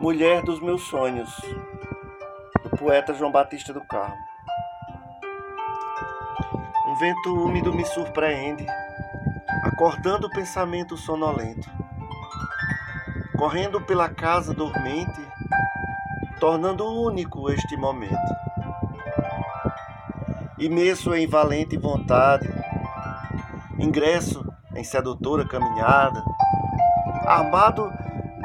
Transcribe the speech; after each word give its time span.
Mulher 0.00 0.42
dos 0.42 0.60
meus 0.60 0.82
sonhos, 0.82 1.28
do 2.62 2.70
poeta 2.78 3.12
João 3.14 3.32
Batista 3.32 3.72
do 3.72 3.80
Carmo. 3.80 4.14
Um 6.86 6.94
vento 6.94 7.34
úmido 7.34 7.74
me 7.74 7.84
surpreende, 7.84 8.64
acordando 9.64 10.28
o 10.28 10.30
pensamento 10.30 10.96
sonolento, 10.96 11.68
correndo 13.36 13.80
pela 13.80 14.08
casa 14.08 14.54
dormente, 14.54 15.20
tornando 16.38 16.86
único 16.86 17.50
este 17.50 17.76
momento. 17.76 18.36
Imerso 20.60 21.12
em 21.12 21.26
valente 21.26 21.76
vontade, 21.76 22.48
ingresso 23.80 24.46
em 24.76 24.84
sedutora 24.84 25.44
caminhada, 25.44 26.22
armado 27.26 27.92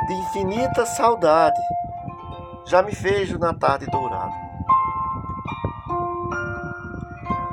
de 0.08 0.14
infinita 0.14 0.86
saudade, 0.86 1.60
já 2.66 2.82
me 2.82 2.92
vejo 2.92 3.38
na 3.38 3.54
tarde 3.54 3.86
dourada. 3.88 4.34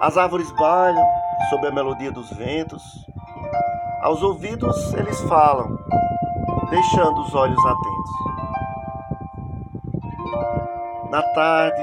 As 0.01 0.17
árvores 0.17 0.51
bailam 0.53 1.07
sob 1.49 1.67
a 1.67 1.71
melodia 1.71 2.11
dos 2.11 2.31
ventos, 2.31 2.83
aos 4.03 4.23
ouvidos 4.23 4.95
eles 4.95 5.21
falam, 5.23 5.79
deixando 6.71 7.21
os 7.21 7.35
olhos 7.35 7.59
atentos. 7.67 8.11
Na 11.11 11.23
tarde, 11.35 11.83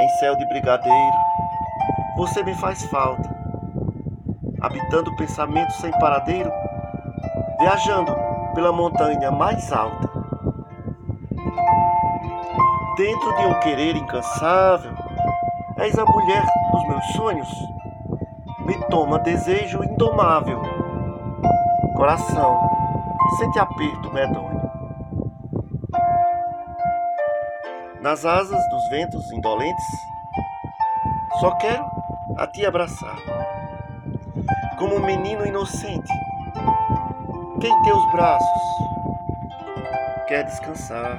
em 0.00 0.08
céu 0.20 0.36
de 0.36 0.46
brigadeiro, 0.46 1.16
você 2.16 2.42
me 2.42 2.54
faz 2.54 2.84
falta, 2.84 3.28
habitando 4.60 5.10
o 5.10 5.16
pensamento 5.16 5.72
sem 5.72 5.90
paradeiro, 5.92 6.52
viajando 7.58 8.14
pela 8.54 8.72
montanha 8.72 9.30
mais 9.30 9.72
alta. 9.72 10.08
Dentro 12.96 13.36
de 13.36 13.46
um 13.46 13.60
querer 13.60 13.96
incansável, 13.96 14.92
és 15.78 15.98
a 15.98 16.04
mulher 16.04 16.44
dos 16.72 16.88
meus 16.88 17.06
sonhos. 17.12 17.48
Me 18.60 18.74
toma 18.88 19.18
desejo 19.18 19.82
indomável. 19.82 20.60
Coração, 21.96 22.70
sente 23.38 23.58
aperto 23.58 24.12
medonho. 24.12 24.62
Nas 28.00 28.24
asas 28.24 28.68
dos 28.68 28.88
ventos 28.90 29.32
indolentes, 29.32 29.86
só 31.40 31.52
quero 31.52 31.84
a 32.36 32.46
te 32.46 32.66
abraçar. 32.66 33.16
Como 34.78 34.96
um 34.96 35.00
menino 35.00 35.46
inocente 35.46 36.12
que 37.62 37.68
em 37.68 37.82
teus 37.82 38.04
braços 38.10 38.62
quer 40.26 40.42
descansar. 40.42 41.16